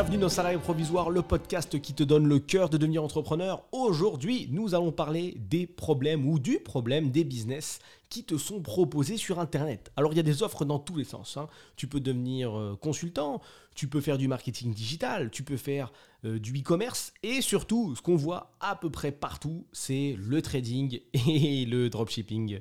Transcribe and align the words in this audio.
bienvenue 0.00 0.16
dans 0.16 0.30
Salarié 0.30 0.56
Provisoire, 0.56 1.10
le 1.10 1.20
podcast 1.20 1.78
qui 1.78 1.92
te 1.92 2.02
donne 2.02 2.26
le 2.26 2.38
cœur 2.38 2.70
de 2.70 2.78
devenir 2.78 3.04
entrepreneur. 3.04 3.62
Aujourd'hui, 3.70 4.48
nous 4.50 4.74
allons 4.74 4.92
parler 4.92 5.36
des 5.36 5.66
problèmes 5.66 6.26
ou 6.26 6.38
du 6.38 6.58
problème 6.58 7.10
des 7.10 7.22
business 7.22 7.80
qui 8.08 8.24
te 8.24 8.38
sont 8.38 8.62
proposés 8.62 9.18
sur 9.18 9.40
Internet. 9.40 9.92
Alors 9.98 10.14
il 10.14 10.16
y 10.16 10.20
a 10.20 10.22
des 10.22 10.42
offres 10.42 10.64
dans 10.64 10.78
tous 10.78 10.96
les 10.96 11.04
sens. 11.04 11.36
hein. 11.36 11.50
Tu 11.76 11.86
peux 11.86 12.00
devenir 12.00 12.58
euh, 12.58 12.78
consultant, 12.80 13.42
tu 13.74 13.88
peux 13.88 14.00
faire 14.00 14.16
du 14.16 14.26
marketing 14.26 14.72
digital, 14.72 15.30
tu 15.30 15.42
peux 15.42 15.58
faire 15.58 15.92
euh, 16.24 16.38
du 16.38 16.58
e-commerce 16.58 17.12
et 17.22 17.42
surtout, 17.42 17.94
ce 17.94 18.00
qu'on 18.00 18.16
voit 18.16 18.52
à 18.60 18.76
peu 18.76 18.88
près 18.88 19.12
partout, 19.12 19.66
c'est 19.70 20.16
le 20.18 20.40
trading 20.40 21.02
et 21.28 21.66
le 21.66 21.90
dropshipping, 21.90 22.60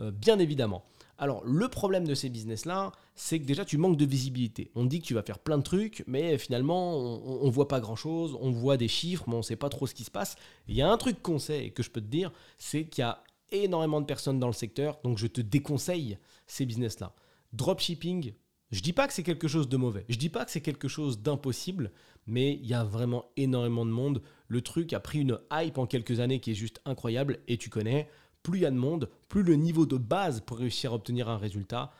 euh, 0.00 0.10
bien 0.10 0.38
évidemment. 0.38 0.86
Alors, 1.18 1.44
le 1.44 1.68
problème 1.68 2.06
de 2.06 2.14
ces 2.14 2.28
business-là, 2.28 2.92
c'est 3.16 3.40
que 3.40 3.44
déjà, 3.44 3.64
tu 3.64 3.76
manques 3.76 3.96
de 3.96 4.04
visibilité. 4.04 4.70
On 4.76 4.84
dit 4.84 5.00
que 5.00 5.06
tu 5.06 5.14
vas 5.14 5.22
faire 5.22 5.40
plein 5.40 5.58
de 5.58 5.64
trucs, 5.64 6.04
mais 6.06 6.38
finalement, 6.38 6.96
on 6.96 7.44
ne 7.44 7.50
voit 7.50 7.66
pas 7.66 7.80
grand-chose, 7.80 8.38
on 8.40 8.52
voit 8.52 8.76
des 8.76 8.86
chiffres, 8.86 9.24
mais 9.26 9.34
on 9.34 9.38
ne 9.38 9.42
sait 9.42 9.56
pas 9.56 9.68
trop 9.68 9.88
ce 9.88 9.94
qui 9.94 10.04
se 10.04 10.12
passe. 10.12 10.36
Il 10.68 10.76
y 10.76 10.82
a 10.82 10.88
un 10.88 10.96
truc 10.96 11.20
qu'on 11.20 11.40
sait 11.40 11.66
et 11.66 11.70
que 11.70 11.82
je 11.82 11.90
peux 11.90 12.00
te 12.00 12.06
dire, 12.06 12.30
c'est 12.56 12.84
qu'il 12.84 13.02
y 13.02 13.04
a 13.04 13.24
énormément 13.50 14.00
de 14.00 14.06
personnes 14.06 14.38
dans 14.38 14.46
le 14.46 14.52
secteur, 14.52 15.00
donc 15.02 15.18
je 15.18 15.26
te 15.26 15.40
déconseille 15.40 16.18
ces 16.46 16.66
business-là. 16.66 17.14
Dropshipping, 17.52 18.34
je 18.70 18.80
dis 18.80 18.92
pas 18.92 19.08
que 19.08 19.14
c'est 19.14 19.22
quelque 19.22 19.48
chose 19.48 19.68
de 19.68 19.76
mauvais, 19.76 20.04
je 20.08 20.18
dis 20.18 20.28
pas 20.28 20.44
que 20.44 20.50
c'est 20.50 20.60
quelque 20.60 20.88
chose 20.88 21.20
d'impossible, 21.20 21.90
mais 22.26 22.54
il 22.54 22.66
y 22.66 22.74
a 22.74 22.84
vraiment 22.84 23.24
énormément 23.36 23.86
de 23.86 23.90
monde. 23.90 24.22
Le 24.48 24.60
truc 24.60 24.92
a 24.92 25.00
pris 25.00 25.20
une 25.20 25.40
hype 25.50 25.78
en 25.78 25.86
quelques 25.86 26.20
années 26.20 26.40
qui 26.40 26.50
est 26.50 26.54
juste 26.54 26.80
incroyable, 26.84 27.40
et 27.48 27.56
tu 27.56 27.70
connais, 27.70 28.08
plus 28.48 28.60
il 28.60 28.62
y 28.62 28.66
a 28.66 28.70
de 28.70 28.76
monde, 28.76 29.10
plus 29.28 29.42
le 29.42 29.56
niveau 29.56 29.84
de 29.84 29.98
base 29.98 30.40
pour 30.40 30.58
réussir 30.58 30.92
à 30.92 30.94
obtenir 30.94 31.28
un 31.28 31.36
résultat 31.36 31.92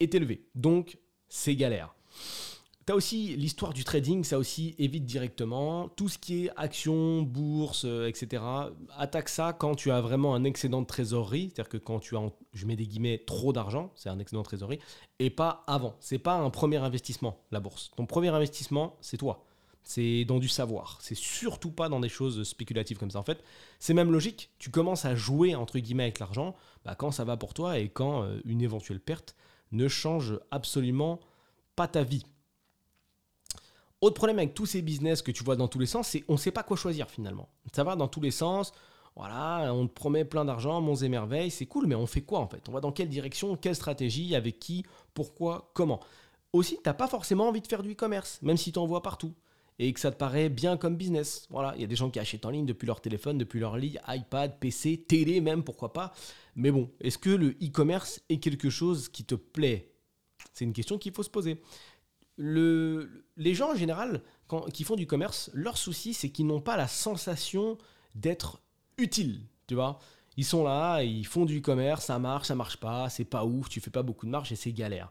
est 0.00 0.14
élevé. 0.14 0.46
Donc, 0.54 0.96
c'est 1.28 1.54
galère. 1.54 1.94
Tu 2.86 2.92
as 2.92 2.96
aussi 2.96 3.36
l'histoire 3.36 3.74
du 3.74 3.84
trading, 3.84 4.24
ça 4.24 4.38
aussi 4.38 4.74
évite 4.78 5.04
directement. 5.04 5.90
Tout 5.90 6.08
ce 6.08 6.16
qui 6.16 6.46
est 6.46 6.50
action, 6.56 7.20
bourse, 7.20 7.84
euh, 7.84 8.08
etc. 8.08 8.42
Attaque 8.96 9.28
ça 9.28 9.52
quand 9.52 9.74
tu 9.74 9.90
as 9.90 10.00
vraiment 10.00 10.34
un 10.34 10.44
excédent 10.44 10.80
de 10.80 10.86
trésorerie, 10.86 11.52
c'est-à-dire 11.52 11.68
que 11.68 11.76
quand 11.76 12.00
tu 12.00 12.16
as, 12.16 12.32
je 12.54 12.64
mets 12.64 12.76
des 12.76 12.86
guillemets, 12.86 13.22
trop 13.26 13.52
d'argent, 13.52 13.92
c'est 13.94 14.08
un 14.08 14.18
excédent 14.18 14.40
de 14.40 14.46
trésorerie, 14.46 14.78
et 15.18 15.28
pas 15.28 15.64
avant. 15.66 15.96
C'est 16.00 16.18
pas 16.18 16.36
un 16.36 16.48
premier 16.48 16.78
investissement, 16.78 17.44
la 17.50 17.60
bourse. 17.60 17.90
Ton 17.94 18.06
premier 18.06 18.30
investissement, 18.30 18.96
c'est 19.02 19.18
toi. 19.18 19.44
C'est 19.82 20.24
dans 20.24 20.38
du 20.38 20.48
savoir. 20.48 20.98
C'est 21.00 21.16
surtout 21.16 21.70
pas 21.70 21.88
dans 21.88 22.00
des 22.00 22.08
choses 22.08 22.44
spéculatives 22.44 22.98
comme 22.98 23.10
ça. 23.10 23.18
En 23.18 23.24
fait, 23.24 23.42
c'est 23.78 23.94
même 23.94 24.12
logique. 24.12 24.50
Tu 24.58 24.70
commences 24.70 25.04
à 25.04 25.14
jouer 25.14 25.54
entre 25.54 25.78
guillemets 25.78 26.04
avec 26.04 26.18
l'argent 26.18 26.54
bah, 26.84 26.94
quand 26.94 27.10
ça 27.10 27.24
va 27.24 27.36
pour 27.36 27.54
toi 27.54 27.78
et 27.78 27.88
quand 27.88 28.22
euh, 28.22 28.40
une 28.44 28.62
éventuelle 28.62 29.00
perte 29.00 29.34
ne 29.72 29.88
change 29.88 30.38
absolument 30.50 31.20
pas 31.76 31.88
ta 31.88 32.02
vie. 32.02 32.24
Autre 34.00 34.14
problème 34.14 34.38
avec 34.38 34.54
tous 34.54 34.66
ces 34.66 34.80
business 34.80 35.22
que 35.22 35.30
tu 35.30 35.44
vois 35.44 35.56
dans 35.56 35.68
tous 35.68 35.78
les 35.78 35.86
sens, 35.86 36.08
c'est 36.08 36.24
on 36.28 36.34
ne 36.34 36.38
sait 36.38 36.50
pas 36.50 36.62
quoi 36.62 36.76
choisir 36.76 37.10
finalement. 37.10 37.48
Ça 37.74 37.84
va 37.84 37.96
dans 37.96 38.08
tous 38.08 38.20
les 38.20 38.30
sens. 38.30 38.72
Voilà, 39.16 39.74
on 39.74 39.86
te 39.86 39.92
promet 39.92 40.24
plein 40.24 40.44
d'argent, 40.44 40.80
monts 40.80 40.94
et 40.94 41.08
merveilles, 41.08 41.50
c'est 41.50 41.66
cool, 41.66 41.86
mais 41.86 41.96
on 41.96 42.06
fait 42.06 42.22
quoi 42.22 42.38
en 42.38 42.46
fait? 42.46 42.68
On 42.68 42.72
va 42.72 42.80
dans 42.80 42.92
quelle 42.92 43.08
direction, 43.08 43.56
quelle 43.56 43.74
stratégie, 43.74 44.34
avec 44.36 44.58
qui, 44.58 44.86
pourquoi, 45.14 45.70
comment? 45.74 46.00
Aussi, 46.52 46.76
tu 46.76 46.82
n'as 46.86 46.94
pas 46.94 47.08
forcément 47.08 47.48
envie 47.48 47.60
de 47.60 47.66
faire 47.66 47.82
du 47.82 47.92
e-commerce, 47.92 48.38
même 48.42 48.56
si 48.56 48.72
tu 48.72 48.78
en 48.78 48.86
vois 48.86 49.02
partout 49.02 49.34
et 49.82 49.94
que 49.94 49.98
ça 49.98 50.10
te 50.10 50.16
paraît 50.18 50.50
bien 50.50 50.76
comme 50.76 50.94
business. 50.96 51.46
Voilà, 51.48 51.72
il 51.74 51.80
y 51.80 51.84
a 51.84 51.86
des 51.86 51.96
gens 51.96 52.10
qui 52.10 52.18
achètent 52.18 52.44
en 52.44 52.50
ligne 52.50 52.66
depuis 52.66 52.84
leur 52.84 53.00
téléphone, 53.00 53.38
depuis 53.38 53.60
leur 53.60 53.78
lit, 53.78 53.96
iPad, 54.06 54.58
PC, 54.60 54.98
télé 55.08 55.40
même, 55.40 55.64
pourquoi 55.64 55.94
pas. 55.94 56.12
Mais 56.54 56.70
bon, 56.70 56.90
est-ce 57.00 57.16
que 57.16 57.30
le 57.30 57.56
e-commerce 57.62 58.20
est 58.28 58.40
quelque 58.40 58.68
chose 58.68 59.08
qui 59.08 59.24
te 59.24 59.34
plaît? 59.34 59.90
C'est 60.52 60.66
une 60.66 60.74
question 60.74 60.98
qu'il 60.98 61.12
faut 61.14 61.22
se 61.22 61.30
poser. 61.30 61.62
Le, 62.36 63.24
les 63.38 63.54
gens 63.54 63.72
en 63.72 63.74
général 63.74 64.22
qui 64.74 64.84
font 64.84 64.96
du 64.96 65.06
commerce, 65.06 65.50
leur 65.54 65.78
souci 65.78 66.12
c'est 66.12 66.28
qu'ils 66.28 66.46
n'ont 66.46 66.60
pas 66.60 66.76
la 66.76 66.88
sensation 66.88 67.78
d'être 68.14 68.60
utiles, 68.98 69.40
tu 69.66 69.76
vois. 69.76 69.98
Ils 70.36 70.44
sont 70.44 70.62
là, 70.62 71.02
ils 71.02 71.26
font 71.26 71.46
du 71.46 71.62
commerce, 71.62 72.04
ça 72.04 72.18
marche, 72.18 72.48
ça 72.48 72.54
marche 72.54 72.76
pas, 72.76 73.08
c'est 73.08 73.24
pas 73.24 73.46
ouf, 73.46 73.70
tu 73.70 73.80
fais 73.80 73.90
pas 73.90 74.02
beaucoup 74.02 74.26
de 74.26 74.30
marge 74.30 74.52
et 74.52 74.56
c'est 74.56 74.72
galère. 74.72 75.10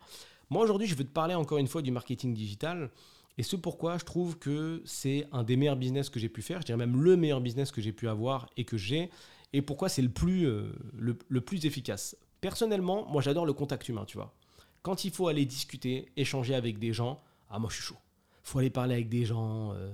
Moi 0.51 0.63
aujourd'hui, 0.63 0.85
je 0.85 0.93
veux 0.93 1.03
te 1.03 1.11
parler 1.11 1.33
encore 1.33 1.57
une 1.57 1.67
fois 1.67 1.81
du 1.81 1.89
marketing 1.89 2.35
digital. 2.35 2.91
Et 3.39 3.43
ce 3.43 3.55
pourquoi 3.55 3.97
je 3.97 4.03
trouve 4.03 4.37
que 4.37 4.81
c'est 4.83 5.25
un 5.31 5.43
des 5.43 5.55
meilleurs 5.55 5.77
business 5.77 6.09
que 6.09 6.19
j'ai 6.19 6.27
pu 6.27 6.41
faire, 6.41 6.59
je 6.59 6.65
dirais 6.65 6.77
même 6.77 7.01
le 7.01 7.15
meilleur 7.15 7.39
business 7.39 7.71
que 7.71 7.79
j'ai 7.79 7.93
pu 7.93 8.09
avoir 8.09 8.49
et 8.57 8.65
que 8.65 8.75
j'ai, 8.75 9.09
et 9.53 9.61
pourquoi 9.61 9.87
c'est 9.87 10.01
le 10.01 10.09
plus, 10.09 10.45
euh, 10.45 10.73
le, 10.97 11.39
plus 11.39 11.65
efficace. 11.65 12.17
Personnellement, 12.41 13.07
moi 13.09 13.21
j'adore 13.21 13.45
le 13.45 13.53
contact 13.53 13.87
humain, 13.87 14.03
tu 14.03 14.17
vois. 14.17 14.35
Quand 14.81 15.05
il 15.05 15.11
faut 15.11 15.29
aller 15.29 15.45
discuter, 15.45 16.11
échanger 16.17 16.53
avec 16.53 16.79
des 16.79 16.91
gens, 16.91 17.21
ah 17.49 17.59
moi 17.59 17.69
je 17.69 17.75
suis 17.75 17.85
chaud. 17.85 17.97
Faut 18.43 18.59
aller 18.59 18.69
parler 18.69 18.95
avec 18.95 19.07
des 19.07 19.23
gens, 19.23 19.71
euh, 19.71 19.89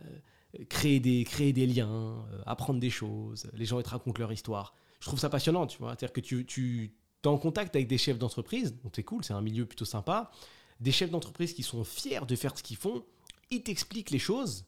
euh, 0.00 0.64
créer, 0.68 0.98
des, 0.98 1.22
créer 1.22 1.52
des 1.52 1.68
liens, 1.68 2.26
apprendre 2.46 2.80
des 2.80 2.90
choses, 2.90 3.48
les 3.52 3.64
gens 3.64 3.78
ils 3.78 3.84
te 3.84 3.90
racontent 3.90 4.18
leur 4.18 4.32
histoire. 4.32 4.74
Je 4.98 5.06
trouve 5.06 5.20
ça 5.20 5.30
passionnant, 5.30 5.68
tu 5.68 5.78
vois. 5.78 5.90
C'est-à-dire 5.90 6.12
que 6.12 6.20
tu, 6.20 6.44
tu 6.46 6.90
es 7.22 7.28
en 7.28 7.38
contact 7.38 7.76
avec 7.76 7.86
des 7.86 7.96
chefs 7.96 8.18
d'entreprise, 8.18 8.74
donc 8.82 8.94
c'est 8.96 9.04
cool, 9.04 9.22
c'est 9.22 9.34
un 9.34 9.40
milieu 9.40 9.66
plutôt 9.66 9.84
sympa 9.84 10.32
des 10.80 10.92
chefs 10.92 11.10
d'entreprise 11.10 11.52
qui 11.54 11.62
sont 11.62 11.84
fiers 11.84 12.26
de 12.26 12.36
faire 12.36 12.56
ce 12.56 12.62
qu'ils 12.62 12.76
font, 12.76 13.04
ils 13.50 13.62
t'expliquent 13.62 14.10
les 14.10 14.18
choses 14.18 14.64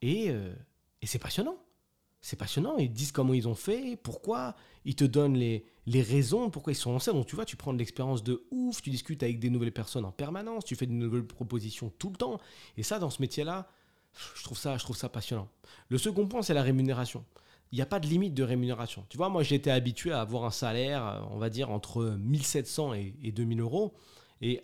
et, 0.00 0.30
euh, 0.30 0.54
et 1.00 1.06
c'est 1.06 1.18
passionnant. 1.18 1.56
C'est 2.20 2.36
passionnant, 2.36 2.76
ils 2.76 2.92
disent 2.92 3.10
comment 3.10 3.34
ils 3.34 3.48
ont 3.48 3.56
fait, 3.56 3.96
pourquoi, 3.96 4.54
ils 4.84 4.94
te 4.94 5.02
donnent 5.02 5.36
les, 5.36 5.64
les 5.86 6.02
raisons 6.02 6.50
pourquoi 6.50 6.72
ils 6.72 6.76
sont 6.76 6.92
lancés. 6.92 7.12
Donc 7.12 7.26
tu 7.26 7.34
vois, 7.34 7.44
tu 7.44 7.56
prends 7.56 7.72
de 7.72 7.78
l'expérience 7.78 8.22
de 8.22 8.46
ouf, 8.50 8.80
tu 8.80 8.90
discutes 8.90 9.22
avec 9.22 9.40
des 9.40 9.50
nouvelles 9.50 9.72
personnes 9.72 10.04
en 10.04 10.12
permanence, 10.12 10.64
tu 10.64 10.76
fais 10.76 10.86
de 10.86 10.92
nouvelles 10.92 11.26
propositions 11.26 11.92
tout 11.98 12.10
le 12.10 12.16
temps. 12.16 12.38
Et 12.76 12.84
ça, 12.84 13.00
dans 13.00 13.10
ce 13.10 13.20
métier-là, 13.20 13.68
je 14.36 14.44
trouve 14.44 14.58
ça, 14.58 14.76
je 14.76 14.84
trouve 14.84 14.96
ça 14.96 15.08
passionnant. 15.08 15.48
Le 15.88 15.98
second 15.98 16.26
point, 16.28 16.42
c'est 16.42 16.54
la 16.54 16.62
rémunération. 16.62 17.24
Il 17.72 17.76
n'y 17.76 17.82
a 17.82 17.86
pas 17.86 18.00
de 18.00 18.06
limite 18.06 18.34
de 18.34 18.42
rémunération. 18.42 19.06
Tu 19.08 19.16
vois, 19.16 19.30
moi, 19.30 19.42
j'étais 19.42 19.70
habitué 19.70 20.12
à 20.12 20.20
avoir 20.20 20.44
un 20.44 20.50
salaire, 20.50 21.26
on 21.30 21.38
va 21.38 21.48
dire, 21.48 21.70
entre 21.70 22.04
1700 22.20 22.94
et, 22.94 23.14
et 23.22 23.32
2000 23.32 23.60
euros. 23.60 23.94
Et 24.42 24.62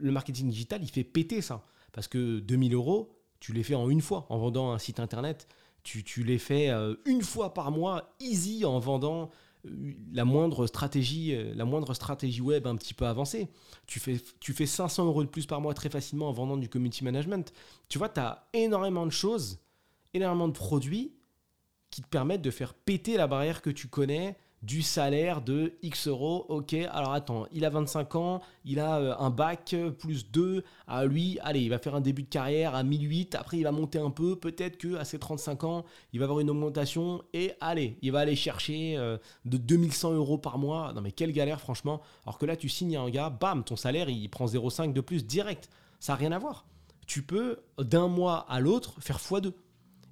le 0.00 0.10
marketing 0.10 0.48
digital, 0.48 0.82
il 0.82 0.90
fait 0.90 1.04
péter 1.04 1.40
ça. 1.40 1.64
Parce 1.92 2.08
que 2.08 2.38
2000 2.40 2.74
euros, 2.74 3.18
tu 3.40 3.52
les 3.52 3.62
fais 3.62 3.74
en 3.74 3.88
une 3.88 4.00
fois 4.00 4.26
en 4.28 4.38
vendant 4.38 4.72
un 4.72 4.78
site 4.78 5.00
internet. 5.00 5.48
Tu, 5.82 6.04
tu 6.04 6.22
les 6.22 6.38
fais 6.38 6.70
euh, 6.70 6.94
une 7.06 7.22
fois 7.22 7.54
par 7.54 7.70
mois, 7.70 8.14
easy, 8.20 8.64
en 8.64 8.78
vendant 8.78 9.30
euh, 9.66 9.92
la 10.12 10.24
moindre 10.24 10.66
stratégie, 10.66 11.34
euh, 11.34 11.54
la 11.54 11.64
moindre 11.64 11.94
stratégie 11.94 12.40
web 12.40 12.66
un 12.66 12.76
petit 12.76 12.94
peu 12.94 13.06
avancée. 13.06 13.48
Tu 13.86 14.00
fais, 14.00 14.20
tu 14.40 14.52
fais 14.52 14.66
500 14.66 15.06
euros 15.06 15.22
de 15.22 15.28
plus 15.28 15.46
par 15.46 15.60
mois 15.60 15.74
très 15.74 15.88
facilement 15.88 16.28
en 16.28 16.32
vendant 16.32 16.56
du 16.56 16.68
community 16.68 17.04
management. 17.04 17.52
Tu 17.88 17.98
vois, 17.98 18.08
tu 18.08 18.20
as 18.20 18.48
énormément 18.52 19.06
de 19.06 19.12
choses, 19.12 19.60
énormément 20.14 20.48
de 20.48 20.52
produits 20.52 21.12
qui 21.90 22.02
te 22.02 22.08
permettent 22.08 22.42
de 22.42 22.50
faire 22.50 22.74
péter 22.74 23.16
la 23.16 23.26
barrière 23.26 23.62
que 23.62 23.70
tu 23.70 23.88
connais 23.88 24.36
du 24.62 24.82
salaire 24.82 25.40
de 25.40 25.74
X 25.82 26.08
euros. 26.08 26.46
Ok, 26.48 26.74
alors 26.74 27.12
attends, 27.12 27.46
il 27.52 27.64
a 27.64 27.70
25 27.70 28.14
ans, 28.16 28.40
il 28.64 28.80
a 28.80 28.98
euh, 28.98 29.14
un 29.18 29.30
bac 29.30 29.74
plus 29.98 30.30
2. 30.30 30.64
À 30.86 31.04
lui, 31.04 31.38
allez, 31.42 31.60
il 31.60 31.68
va 31.68 31.78
faire 31.78 31.94
un 31.94 32.00
début 32.00 32.22
de 32.22 32.28
carrière 32.28 32.74
à 32.74 32.82
1008. 32.82 33.34
Après, 33.34 33.58
il 33.58 33.62
va 33.62 33.72
monter 33.72 33.98
un 33.98 34.10
peu. 34.10 34.36
Peut-être 34.36 34.78
que 34.78 34.96
à 34.96 35.04
ses 35.04 35.18
35 35.18 35.64
ans, 35.64 35.84
il 36.12 36.18
va 36.18 36.24
avoir 36.24 36.40
une 36.40 36.50
augmentation. 36.50 37.22
Et 37.32 37.52
allez, 37.60 37.98
il 38.02 38.12
va 38.12 38.20
aller 38.20 38.36
chercher 38.36 38.96
euh, 38.96 39.18
de 39.44 39.56
2100 39.56 40.14
euros 40.14 40.38
par 40.38 40.58
mois. 40.58 40.92
Non, 40.92 41.00
mais 41.00 41.12
quelle 41.12 41.32
galère, 41.32 41.60
franchement. 41.60 42.00
Alors 42.24 42.38
que 42.38 42.46
là, 42.46 42.56
tu 42.56 42.68
signes 42.68 42.96
un 42.96 43.08
gars, 43.10 43.30
bam, 43.30 43.64
ton 43.64 43.76
salaire, 43.76 44.08
il 44.08 44.28
prend 44.28 44.46
0,5 44.46 44.92
de 44.92 45.00
plus 45.00 45.24
direct. 45.24 45.68
Ça 46.00 46.12
n'a 46.12 46.16
rien 46.16 46.32
à 46.32 46.38
voir. 46.38 46.66
Tu 47.06 47.22
peux, 47.22 47.60
d'un 47.78 48.08
mois 48.08 48.44
à 48.48 48.60
l'autre, 48.60 48.96
faire 49.00 49.18
x2. 49.18 49.52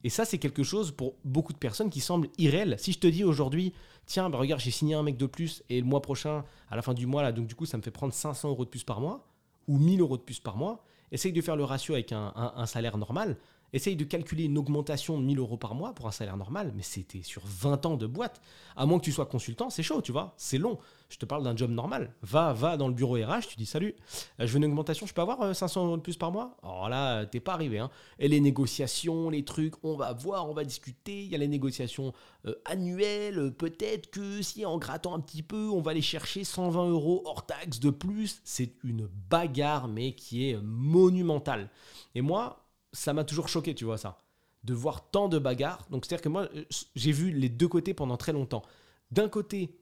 Et 0.07 0.09
ça, 0.09 0.25
c'est 0.25 0.39
quelque 0.39 0.63
chose 0.63 0.93
pour 0.93 1.17
beaucoup 1.25 1.53
de 1.53 1.59
personnes 1.59 1.91
qui 1.91 1.99
semble 1.99 2.29
irréel. 2.39 2.77
Si 2.79 2.93
je 2.93 3.01
te 3.01 3.09
dis 3.09 3.25
aujourd'hui, 3.25 3.73
tiens, 4.07 4.31
bah 4.31 4.39
regarde, 4.39 4.61
j'ai 4.61 4.71
signé 4.71 4.95
un 4.95 5.03
mec 5.03 5.17
de 5.17 5.27
plus 5.27 5.65
et 5.69 5.81
le 5.81 5.85
mois 5.85 6.01
prochain, 6.01 6.45
à 6.71 6.77
la 6.77 6.83
fin 6.83 6.95
du 6.95 7.07
mois, 7.07 7.23
là, 7.23 7.33
donc 7.33 7.49
du 7.49 7.57
coup, 7.57 7.67
ça 7.67 7.77
me 7.77 7.83
fait 7.83 7.91
prendre 7.91 8.13
500 8.13 8.51
euros 8.51 8.65
de 8.65 8.71
plus 8.71 8.85
par 8.85 9.01
mois 9.01 9.27
ou 9.67 9.79
1000 9.79 10.01
euros 10.01 10.17
de 10.17 10.23
plus 10.23 10.39
par 10.39 10.57
mois, 10.57 10.85
essaye 11.11 11.33
de 11.33 11.41
faire 11.41 11.57
le 11.57 11.65
ratio 11.65 11.95
avec 11.95 12.13
un, 12.13 12.67
salaire 12.67 12.99
normal. 12.99 13.37
Essaye 13.73 13.97
de 13.97 14.05
calculer 14.05 14.45
une 14.45 14.59
augmentation 14.59 15.19
de 15.19 15.25
1000 15.25 15.39
euros 15.39 15.57
par 15.57 15.75
mois 15.75 15.93
pour 15.93 16.07
un 16.07 16.13
salaire 16.13 16.37
normal, 16.37 16.73
mais 16.75 16.83
c'était 16.83 17.23
sur 17.23 17.43
20 17.45 17.87
ans 17.87 17.97
de 17.97 18.07
boîte. 18.07 18.41
À 18.77 18.87
moins 18.87 18.99
que 18.99 19.05
tu 19.05 19.13
sois 19.13 19.27
consultant, 19.27 19.71
c'est 19.71 19.83
chaud, 19.83 20.01
tu 20.03 20.13
vois, 20.13 20.35
c'est 20.37 20.59
long. 20.59 20.79
Je 21.09 21.19
te 21.19 21.25
parle 21.25 21.45
d'un 21.45 21.57
job 21.57 21.71
normal. 21.71 22.13
Va, 22.23 22.53
va 22.53 22.77
dans 22.77 22.89
le 22.89 22.95
bureau 22.95 23.15
RH, 23.15 23.49
tu 23.49 23.57
dis 23.57 23.67
salut, 23.67 23.95
je 24.39 24.47
veux 24.47 24.57
une 24.57 24.65
augmentation, 24.65 25.07
je 25.07 25.15
peux 25.15 25.21
avoir 25.21 25.55
500 25.55 25.87
euros 25.87 25.97
de 25.97 26.03
plus 26.03 26.17
par 26.17 26.33
mois? 26.33 26.57
Alors 26.63 26.89
là, 26.89 27.27
t'es 27.27 27.41
pas 27.41 27.53
arrivé. 27.53 27.79
Hein. 27.79 27.91
Et 28.19 28.29
les 28.29 28.41
négociations, 28.41 29.31
les 29.31 29.45
trucs, 29.45 29.75
on 29.85 29.97
va 29.97 30.13
voir, 30.13 30.49
on 30.49 30.55
va 30.55 30.65
discuter. 30.65 31.23
Il 31.23 31.31
y 31.31 31.35
a 31.35 31.39
les 31.39 31.49
négociations 31.49 32.13
euh, 32.47 32.55
annuelles. 32.65 33.53
Peut-être 33.57 34.11
que 34.11 34.43
si 34.43 34.65
en 34.67 34.79
grattant 34.79 35.15
un 35.15 35.21
petit 35.21 35.43
peu, 35.43 35.69
on 35.69 35.81
va 35.81 35.93
aller 35.93 36.03
chercher 36.03 36.45
120 36.45 36.89
euros 36.89 37.23
hors 37.25 37.47
taxe 37.47 37.81
de 37.81 37.91
plus. 37.91 38.41
C'est 38.45 38.73
une 38.83 39.09
bagarre, 39.31 39.89
mais 39.89 40.15
qui 40.15 40.51
est 40.51 40.59
monumentale. 40.61 41.71
Et 42.15 42.21
moi, 42.21 42.66
ça 42.97 43.13
m'a 43.13 43.25
toujours 43.25 43.49
choqué, 43.49 43.75
tu 43.75 43.85
vois, 43.85 43.99
ça. 43.99 44.19
De 44.65 44.75
voir 44.75 45.11
tant 45.11 45.29
de 45.29 45.39
bagarres. 45.39 45.87
Donc, 45.91 46.07
c'est-à-dire 46.07 46.23
que 46.23 46.29
moi, 46.29 46.49
j'ai 46.95 47.13
vu 47.13 47.31
les 47.31 47.49
deux 47.49 47.69
côtés 47.69 47.95
pendant 47.95 48.17
très 48.17 48.33
longtemps. 48.33 48.63
D'un 49.11 49.29
côté, 49.29 49.77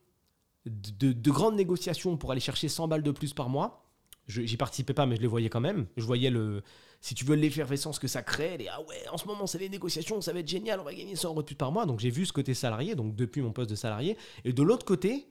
de, 0.66 1.12
de, 1.12 1.30
grandes 1.30 1.56
négociations 1.56 2.16
pour 2.16 2.32
aller 2.32 2.40
chercher 2.40 2.68
100 2.68 2.88
balles 2.88 3.02
de 3.02 3.10
plus 3.10 3.32
par 3.32 3.48
mois. 3.48 3.86
J'y 4.26 4.56
participais 4.56 4.94
pas, 4.94 5.04
mais 5.06 5.16
je 5.16 5.20
les 5.20 5.26
voyais 5.26 5.50
quand 5.50 5.60
même. 5.60 5.86
Je 5.96 6.04
voyais 6.04 6.30
le, 6.30 6.62
si 7.02 7.14
tu 7.14 7.26
veux 7.26 7.36
l'effervescence 7.36 7.98
que 7.98 8.08
ça 8.08 8.22
crée, 8.22 8.56
les 8.56 8.68
ah 8.68 8.80
ouais, 8.80 9.06
en 9.12 9.18
ce 9.18 9.26
moment 9.26 9.46
c'est 9.46 9.58
les 9.58 9.68
négociations, 9.68 10.22
ça 10.22 10.32
va 10.32 10.38
être 10.38 10.48
génial, 10.48 10.80
on 10.80 10.84
va 10.84 10.94
gagner 10.94 11.14
100 11.14 11.28
euros 11.28 11.42
de 11.42 11.46
plus 11.46 11.54
par 11.54 11.70
mois. 11.70 11.84
Donc 11.84 12.00
j'ai 12.00 12.08
vu 12.08 12.24
ce 12.24 12.32
côté 12.32 12.54
salarié, 12.54 12.94
donc 12.94 13.14
depuis 13.14 13.42
mon 13.42 13.52
poste 13.52 13.68
de 13.68 13.74
salarié. 13.74 14.16
Et 14.46 14.54
de 14.54 14.62
l'autre 14.62 14.86
côté, 14.86 15.28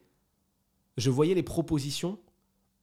je 0.97 1.09
voyais 1.09 1.33
les 1.33 1.41
propositions 1.41 2.19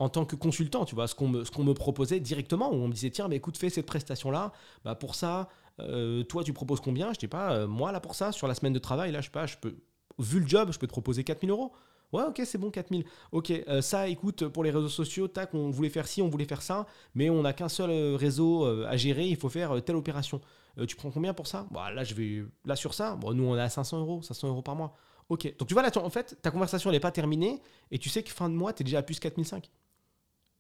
en 0.01 0.09
tant 0.09 0.25
que 0.25 0.35
consultant, 0.35 0.87
tu 0.87 0.95
vois, 0.95 1.07
ce 1.07 1.15
qu'on 1.15 1.29
me, 1.29 1.73
proposait 1.75 2.21
directement, 2.21 2.71
où 2.71 2.75
on 2.75 2.89
me 2.89 2.93
disait, 2.93 3.11
tiens, 3.11 3.29
mais 3.29 3.37
écoute, 3.37 3.59
fais 3.59 3.69
cette 3.69 3.85
prestation-là, 3.85 4.51
bah 4.83 4.95
pour 4.95 5.15
ça, 5.15 5.51
euh, 5.79 6.25
toi, 6.25 6.43
tu 6.43 6.55
proposes 6.55 6.81
combien? 6.81 7.13
Je 7.13 7.19
dis 7.19 7.29
pas, 7.29 7.53
euh, 7.53 7.67
moi, 7.67 7.93
là, 7.93 8.01
pour 8.01 8.15
ça, 8.15 8.33
sur 8.33 8.49
la 8.49 8.55
semaine 8.55 8.73
de 8.73 8.79
travail, 8.79 9.13
là, 9.13 9.21
je 9.21 9.27
sais 9.27 9.31
pas, 9.31 9.45
je 9.45 9.59
peux, 9.59 9.77
vu 10.19 10.41
le 10.41 10.49
job, 10.49 10.73
je 10.73 10.79
peux 10.79 10.87
te 10.87 10.93
proposer 10.93 11.23
4000 11.23 11.51
euros. 11.51 11.73
Ouais, 12.15 12.23
ok, 12.23 12.41
c'est 12.47 12.57
bon, 12.57 12.71
4000. 12.71 13.05
Ok, 13.31 13.51
euh, 13.51 13.83
ça, 13.83 14.09
écoute, 14.09 14.49
pour 14.49 14.65
les 14.65 14.71
réseaux 14.71 14.89
sociaux, 14.89 15.29
tac, 15.29 15.53
on 15.53 15.69
voulait 15.69 15.91
faire 15.91 16.09
ci, 16.09 16.23
on 16.23 16.31
voulait 16.31 16.47
faire 16.47 16.63
ça, 16.63 16.87
mais 17.15 17.29
on 17.29 17.43
n'a 17.43 17.53
qu'un 17.53 17.69
seul 17.69 18.15
réseau 18.15 18.65
à 18.65 18.97
gérer, 18.97 19.29
il 19.29 19.37
faut 19.37 19.51
faire 19.51 19.85
telle 19.85 19.97
opération. 19.97 20.41
tu 20.89 20.97
prends 20.97 21.11
combien 21.11 21.35
pour 21.35 21.47
ça? 21.47 21.67
Bah, 21.71 21.93
Là, 21.93 22.05
je 22.05 22.15
vais. 22.15 22.43
Là, 22.65 22.75
sur 22.75 22.95
ça, 22.95 23.17
bon, 23.17 23.35
nous, 23.35 23.45
on 23.45 23.55
est 23.55 23.61
à 23.61 23.69
500 23.69 24.01
euros, 24.01 24.23
500 24.23 24.49
euros 24.49 24.63
par 24.63 24.77
mois. 24.77 24.97
Ok, 25.29 25.55
donc 25.59 25.69
tu 25.69 25.75
vois, 25.75 25.83
là, 25.85 25.91
en 25.95 26.11
fait, 26.11 26.39
ta 26.43 26.51
conversation, 26.51 26.91
n'est 26.91 27.01
pas 27.01 27.13
terminée, 27.13 27.61
et 27.93 27.99
tu 27.99 28.09
sais 28.09 28.23
que 28.25 28.31
fin 28.31 28.49
de 28.49 28.55
mois, 28.55 28.73
tu 28.73 28.83
es 28.83 28.85
déjà 28.85 28.99
à 28.99 29.03
plus 29.03 29.21
4005. 29.21 29.71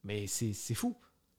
Mais 0.05 0.26
c'est 0.26 0.52
fou. 0.75 0.97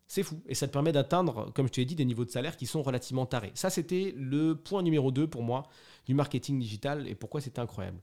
C'est 0.08 0.24
fou. 0.24 0.42
Et 0.46 0.56
ça 0.56 0.68
te 0.68 0.74
permet 0.74 0.92
d'atteindre, 0.92 1.52
comme 1.54 1.68
je 1.68 1.72
te 1.72 1.81
dit, 1.81 1.96
des 1.96 2.06
niveaux 2.06 2.25
de 2.25 2.31
salaire 2.31 2.58
qui 2.58 2.66
sont 2.66 2.81
relativement 2.84 3.25
tarés. 3.25 3.52
Ça, 3.56 3.69
c'était 3.69 4.13
le 4.18 4.56
point 4.56 4.84
numéro 4.84 5.12
2 5.12 5.28
pour 5.28 5.42
moi 5.42 5.63
du 6.06 6.13
marketing 6.13 6.60
digital 6.60 7.08
et 7.08 7.16
pourquoi 7.16 7.40
c'était 7.40 7.62
incroyable. 7.62 8.00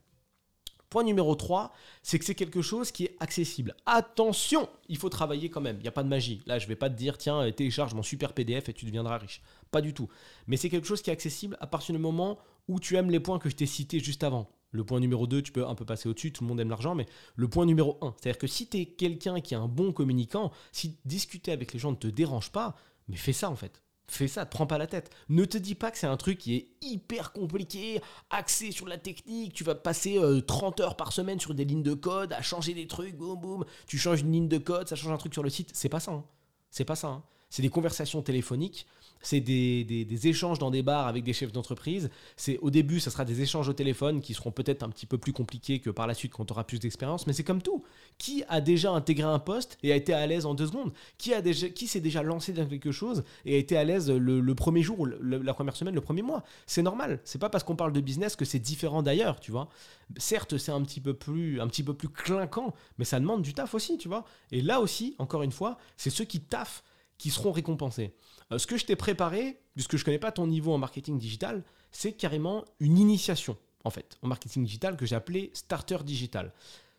Point 0.89 1.03
numéro 1.03 1.35
3, 1.35 1.71
c'est 2.01 2.17
que 2.17 2.25
c'est 2.25 2.33
quelque 2.33 2.63
chose 2.63 2.91
qui 2.91 3.05
est 3.05 3.15
accessible. 3.19 3.75
Attention, 3.85 4.67
il 4.87 4.97
faut 4.97 5.09
travailler 5.09 5.51
quand 5.51 5.61
même. 5.61 5.77
Il 5.77 5.83
n'y 5.83 5.87
a 5.87 5.91
pas 5.91 6.01
de 6.01 6.09
magie. 6.09 6.41
Là, 6.47 6.57
je 6.57 6.65
ne 6.65 6.69
vais 6.69 6.75
pas 6.75 6.89
te 6.89 6.95
dire, 6.95 7.19
tiens, 7.19 7.51
télécharge 7.51 7.93
mon 7.93 8.01
super 8.01 8.33
PDF 8.33 8.69
et 8.69 8.73
tu 8.73 8.85
deviendras 8.85 9.19
riche. 9.19 9.43
Pas 9.69 9.81
du 9.81 9.93
tout. 9.93 10.09
Mais 10.47 10.57
c'est 10.57 10.69
quelque 10.71 10.87
chose 10.87 11.03
qui 11.03 11.11
est 11.11 11.13
accessible 11.13 11.57
à 11.59 11.67
partir 11.67 11.93
du 11.93 12.01
moment 12.01 12.39
où 12.67 12.79
tu 12.79 12.95
aimes 12.95 13.11
les 13.11 13.19
points 13.19 13.37
que 13.37 13.49
je 13.49 13.55
t'ai 13.55 13.67
cités 13.67 13.99
juste 13.99 14.23
avant. 14.23 14.49
Le 14.71 14.83
point 14.83 14.99
numéro 14.99 15.27
2, 15.27 15.41
tu 15.41 15.51
peux 15.51 15.65
un 15.65 15.75
peu 15.75 15.85
passer 15.85 16.07
au-dessus, 16.09 16.31
tout 16.31 16.43
le 16.43 16.49
monde 16.49 16.59
aime 16.59 16.69
l'argent, 16.69 16.95
mais 16.95 17.07
le 17.35 17.47
point 17.47 17.65
numéro 17.65 17.97
1, 18.01 18.13
c'est-à-dire 18.17 18.37
que 18.37 18.47
si 18.47 18.67
tu 18.67 18.77
es 18.77 18.85
quelqu'un 18.85 19.41
qui 19.41 19.53
est 19.53 19.57
un 19.57 19.67
bon 19.67 19.91
communicant, 19.91 20.51
si 20.71 20.97
discuter 21.05 21.51
avec 21.51 21.73
les 21.73 21.79
gens 21.79 21.91
ne 21.91 21.95
te 21.95 22.07
dérange 22.07 22.51
pas, 22.51 22.75
mais 23.07 23.15
fais 23.15 23.33
ça 23.33 23.49
en 23.49 23.55
fait. 23.55 23.81
Fais 24.07 24.27
ça, 24.27 24.45
te 24.45 24.51
prends 24.51 24.65
pas 24.65 24.79
la 24.79 24.87
tête. 24.87 25.11
Ne 25.29 25.45
te 25.45 25.57
dis 25.57 25.75
pas 25.75 25.91
que 25.91 25.97
c'est 25.97 26.07
un 26.07 26.17
truc 26.17 26.39
qui 26.39 26.55
est 26.55 26.67
hyper 26.81 27.31
compliqué, 27.31 28.01
axé 28.31 28.71
sur 28.71 28.87
la 28.87 28.97
technique, 28.97 29.53
tu 29.53 29.63
vas 29.63 29.75
passer 29.75 30.19
30 30.47 30.79
euh, 30.79 30.83
heures 30.83 30.97
par 30.97 31.13
semaine 31.13 31.39
sur 31.39 31.53
des 31.53 31.63
lignes 31.63 31.83
de 31.83 31.93
code, 31.93 32.33
à 32.33 32.41
changer 32.41 32.73
des 32.73 32.87
trucs, 32.87 33.15
boum 33.15 33.39
boum, 33.39 33.65
tu 33.85 33.99
changes 33.99 34.21
une 34.21 34.31
ligne 34.31 34.47
de 34.47 34.57
code, 34.57 34.87
ça 34.87 34.95
change 34.95 35.11
un 35.11 35.17
truc 35.17 35.33
sur 35.33 35.43
le 35.43 35.49
site. 35.51 35.69
C'est 35.73 35.89
pas 35.89 35.99
ça. 35.99 36.11
Hein. 36.11 36.23
C'est 36.71 36.85
pas 36.85 36.95
ça. 36.95 37.07
Hein. 37.07 37.23
C'est 37.49 37.61
des 37.61 37.69
conversations 37.69 38.21
téléphoniques 38.21 38.85
c'est 39.21 39.39
des, 39.41 40.27
échanges 40.27 40.59
dans 40.59 40.71
des 40.71 40.81
bars 40.81 41.07
avec 41.07 41.23
des 41.23 41.33
chefs 41.33 41.51
d'entreprise. 41.51 42.09
C'est 42.37 42.57
au 42.59 42.69
début, 42.69 42.99
ça 42.99 43.11
sera 43.11 43.25
des 43.25 43.41
échanges 43.41 43.67
au 43.69 43.73
téléphone 43.73 44.21
qui 44.21 44.33
seront 44.33 44.51
peut-être 44.51 44.83
un 44.83 44.89
petit 44.89 45.05
peu 45.05 45.17
plus 45.17 45.33
compliqués 45.33 45.79
que 45.79 45.89
par 45.89 46.07
la 46.07 46.13
suite 46.13 46.33
quand 46.33 46.45
tu 46.45 46.53
auras 46.53 46.63
plus 46.63 46.79
d'expérience. 46.79 47.27
Mais 47.27 47.33
c'est 47.33 47.43
comme 47.43 47.61
tout. 47.61 47.83
Qui 48.17 48.43
a 48.47 48.61
déjà 48.61 48.91
intégré 48.91 49.27
un 49.27 49.39
poste 49.39 49.77
et 49.83 49.91
a 49.91 49.95
été 49.95 50.13
à 50.13 50.25
l'aise 50.25 50.45
en 50.45 50.53
deux 50.53 50.67
secondes? 50.67 50.91
Qui 51.17 51.87
s'est 51.87 51.99
déjà 51.99 52.23
lancé 52.23 52.53
dans 52.53 52.65
quelque 52.65 52.91
chose 52.91 53.23
et 53.45 53.55
a 53.55 53.57
été 53.57 53.77
à 53.77 53.83
l'aise 53.83 54.09
le, 54.09 54.55
premier 54.55 54.81
jour, 54.81 55.07
la 55.07 55.53
première 55.53 55.75
semaine, 55.75 55.95
le 55.95 56.01
premier 56.01 56.21
mois? 56.21 56.43
C'est 56.65 56.83
normal. 56.83 57.19
C'est 57.23 57.39
pas 57.39 57.49
parce 57.49 57.63
qu'on 57.63 57.75
parle 57.75 57.93
de 57.93 58.01
business 58.01 58.35
que 58.35 58.45
c'est 58.45 58.59
différent 58.59 59.03
d'ailleurs, 59.03 59.39
tu 59.39 59.51
vois. 59.51 59.69
Certes, 60.17 60.57
c'est 60.57 60.71
un 60.71 60.81
petit 60.81 61.01
peu 61.01 61.13
plus, 61.13 61.61
un 61.61 61.67
petit 61.67 61.83
peu 61.83 61.93
plus 61.93 62.09
clinquant, 62.09 62.73
mais 62.97 63.05
ça 63.05 63.19
demande 63.19 63.41
du 63.41 63.53
taf 63.53 63.73
aussi, 63.73 63.97
tu 63.97 64.07
vois. 64.07 64.25
Et 64.51 64.61
là 64.61 64.79
aussi, 64.79 65.15
encore 65.19 65.43
une 65.43 65.51
fois, 65.51 65.77
c'est 65.97 66.09
ceux 66.09 66.25
qui 66.25 66.39
taffent 66.39 66.83
qui 67.19 67.29
seront 67.29 67.51
récompensés. 67.51 68.15
Euh, 68.51 68.57
ce 68.57 68.65
que 68.65 68.77
je 68.77 68.85
t'ai 68.85 68.95
préparé, 68.95 69.61
puisque 69.75 69.97
je 69.97 70.01
ne 70.01 70.05
connais 70.05 70.19
pas 70.19 70.31
ton 70.31 70.47
niveau 70.47 70.73
en 70.73 70.79
marketing 70.79 71.19
digital, 71.19 71.63
c'est 71.91 72.13
carrément 72.13 72.65
une 72.79 72.97
initiation, 72.97 73.57
en 73.83 73.91
fait, 73.91 74.17
en 74.23 74.27
marketing 74.27 74.65
digital 74.65 74.97
que 74.97 75.05
j'ai 75.05 75.15
appelé 75.15 75.51
Starter 75.53 75.99
Digital. 76.03 76.51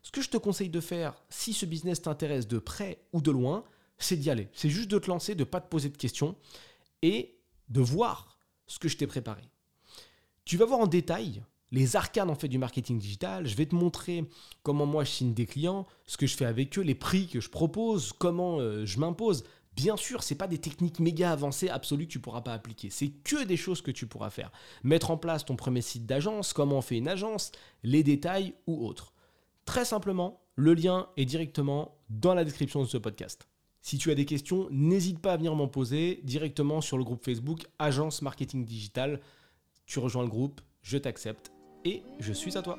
Ce 0.02 0.12
que 0.12 0.22
je 0.22 0.30
te 0.30 0.36
conseille 0.36 0.70
de 0.70 0.80
faire, 0.80 1.14
si 1.28 1.52
ce 1.52 1.66
business 1.66 2.02
t'intéresse 2.02 2.46
de 2.46 2.58
près 2.58 3.02
ou 3.12 3.20
de 3.20 3.32
loin, 3.32 3.64
c'est 3.98 4.16
d'y 4.16 4.30
aller. 4.30 4.48
C'est 4.52 4.70
juste 4.70 4.90
de 4.90 4.98
te 4.98 5.08
lancer, 5.08 5.34
de 5.34 5.40
ne 5.40 5.44
pas 5.44 5.60
te 5.60 5.68
poser 5.68 5.88
de 5.88 5.96
questions 5.96 6.36
et 7.02 7.38
de 7.68 7.80
voir 7.80 8.38
ce 8.66 8.78
que 8.78 8.88
je 8.88 8.96
t'ai 8.96 9.06
préparé. 9.06 9.42
Tu 10.44 10.56
vas 10.56 10.64
voir 10.64 10.80
en 10.80 10.86
détail 10.86 11.42
les 11.72 11.96
arcanes 11.96 12.30
en 12.30 12.34
fait 12.34 12.48
du 12.48 12.58
marketing 12.58 12.98
digital. 12.98 13.46
Je 13.46 13.54
vais 13.54 13.66
te 13.66 13.74
montrer 13.74 14.24
comment 14.62 14.86
moi 14.86 15.04
je 15.04 15.10
signe 15.10 15.34
des 15.34 15.46
clients, 15.46 15.86
ce 16.06 16.16
que 16.16 16.26
je 16.26 16.36
fais 16.36 16.44
avec 16.44 16.78
eux, 16.78 16.82
les 16.82 16.94
prix 16.94 17.28
que 17.28 17.40
je 17.40 17.48
propose, 17.48 18.12
comment 18.12 18.58
euh, 18.58 18.84
je 18.84 18.98
m'impose. 18.98 19.44
Bien 19.80 19.96
sûr, 19.96 20.22
c'est 20.22 20.34
pas 20.34 20.46
des 20.46 20.58
techniques 20.58 21.00
méga 21.00 21.32
avancées 21.32 21.70
absolues 21.70 22.06
que 22.06 22.12
tu 22.12 22.20
pourras 22.20 22.42
pas 22.42 22.52
appliquer. 22.52 22.90
C'est 22.90 23.08
que 23.08 23.44
des 23.44 23.56
choses 23.56 23.80
que 23.80 23.90
tu 23.90 24.06
pourras 24.06 24.28
faire. 24.28 24.52
Mettre 24.84 25.10
en 25.10 25.16
place 25.16 25.46
ton 25.46 25.56
premier 25.56 25.80
site 25.80 26.04
d'agence, 26.04 26.52
comment 26.52 26.76
on 26.76 26.82
fait 26.82 26.98
une 26.98 27.08
agence, 27.08 27.50
les 27.82 28.02
détails 28.02 28.52
ou 28.66 28.86
autres. 28.86 29.14
Très 29.64 29.86
simplement, 29.86 30.42
le 30.54 30.74
lien 30.74 31.08
est 31.16 31.24
directement 31.24 31.96
dans 32.10 32.34
la 32.34 32.44
description 32.44 32.82
de 32.82 32.88
ce 32.88 32.98
podcast. 32.98 33.48
Si 33.80 33.96
tu 33.96 34.10
as 34.10 34.14
des 34.14 34.26
questions, 34.26 34.68
n'hésite 34.70 35.18
pas 35.18 35.32
à 35.32 35.38
venir 35.38 35.54
m'en 35.54 35.68
poser 35.68 36.20
directement 36.24 36.82
sur 36.82 36.98
le 36.98 37.04
groupe 37.04 37.24
Facebook 37.24 37.62
Agence 37.78 38.20
Marketing 38.20 38.66
Digital. 38.66 39.22
Tu 39.86 39.98
rejoins 39.98 40.24
le 40.24 40.28
groupe, 40.28 40.60
je 40.82 40.98
t'accepte 40.98 41.52
et 41.86 42.02
je 42.18 42.34
suis 42.34 42.58
à 42.58 42.60
toi. 42.60 42.78